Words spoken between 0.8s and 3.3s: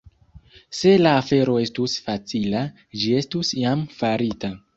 la afero estus facila, ĝi